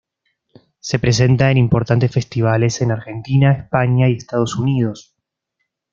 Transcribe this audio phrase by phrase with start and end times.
[0.79, 5.13] Se presenta en importantes festivales en Argentina, España y Estados Unidos.